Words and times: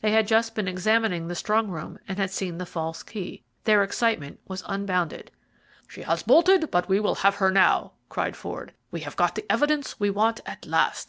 They 0.00 0.10
had 0.10 0.26
just 0.26 0.56
been 0.56 0.66
examining 0.66 1.28
the 1.28 1.36
strong 1.36 1.68
room, 1.68 2.00
and 2.08 2.18
had 2.18 2.32
seen 2.32 2.58
the 2.58 2.66
false 2.66 3.04
key. 3.04 3.44
Their 3.62 3.84
excitement 3.84 4.40
was 4.48 4.64
unbounded. 4.66 5.30
"She 5.86 6.02
has 6.02 6.24
bolted, 6.24 6.72
but 6.72 6.88
we 6.88 6.98
will 6.98 7.14
have 7.22 7.36
her 7.36 7.52
now," 7.52 7.92
cried 8.08 8.34
Ford. 8.34 8.74
"We 8.90 9.02
have 9.02 9.14
got 9.14 9.36
the 9.36 9.46
evidence 9.48 10.00
we 10.00 10.10
want 10.10 10.40
at 10.46 10.66
last. 10.66 11.06